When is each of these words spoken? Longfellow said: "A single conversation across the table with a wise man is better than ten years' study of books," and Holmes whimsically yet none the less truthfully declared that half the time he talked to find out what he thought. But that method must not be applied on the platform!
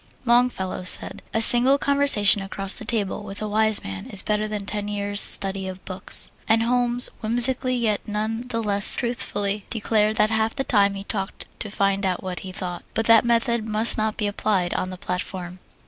Longfellow 0.25 0.83
said: 0.83 1.21
"A 1.31 1.41
single 1.43 1.77
conversation 1.77 2.41
across 2.41 2.73
the 2.73 2.85
table 2.85 3.21
with 3.21 3.39
a 3.39 3.47
wise 3.47 3.83
man 3.83 4.07
is 4.07 4.23
better 4.23 4.47
than 4.47 4.65
ten 4.65 4.87
years' 4.87 5.21
study 5.21 5.67
of 5.67 5.85
books," 5.85 6.31
and 6.47 6.63
Holmes 6.63 7.09
whimsically 7.21 7.75
yet 7.75 8.07
none 8.07 8.47
the 8.47 8.63
less 8.63 8.95
truthfully 8.95 9.67
declared 9.69 10.15
that 10.15 10.31
half 10.31 10.55
the 10.55 10.63
time 10.63 10.95
he 10.95 11.03
talked 11.03 11.45
to 11.59 11.69
find 11.69 12.03
out 12.03 12.23
what 12.23 12.39
he 12.39 12.51
thought. 12.51 12.83
But 12.95 13.05
that 13.05 13.23
method 13.23 13.69
must 13.69 13.95
not 13.95 14.17
be 14.17 14.25
applied 14.25 14.73
on 14.73 14.89
the 14.89 14.97
platform! 14.97 15.59